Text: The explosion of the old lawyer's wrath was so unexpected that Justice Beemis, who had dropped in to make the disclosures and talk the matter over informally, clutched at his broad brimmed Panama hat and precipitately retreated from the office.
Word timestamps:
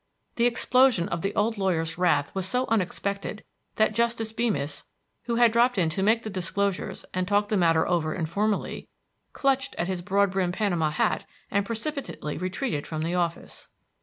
The 0.35 0.47
explosion 0.47 1.07
of 1.09 1.21
the 1.21 1.35
old 1.35 1.59
lawyer's 1.59 1.99
wrath 1.99 2.33
was 2.33 2.47
so 2.47 2.65
unexpected 2.69 3.43
that 3.75 3.93
Justice 3.93 4.33
Beemis, 4.33 4.83
who 5.25 5.35
had 5.35 5.51
dropped 5.51 5.77
in 5.77 5.89
to 5.89 6.01
make 6.01 6.23
the 6.23 6.29
disclosures 6.31 7.05
and 7.13 7.27
talk 7.27 7.49
the 7.49 7.55
matter 7.55 7.87
over 7.87 8.11
informally, 8.11 8.87
clutched 9.31 9.75
at 9.77 9.85
his 9.85 10.01
broad 10.01 10.31
brimmed 10.31 10.55
Panama 10.55 10.89
hat 10.89 11.23
and 11.51 11.67
precipitately 11.67 12.35
retreated 12.39 12.87
from 12.87 13.03
the 13.03 13.13
office. 13.13 13.67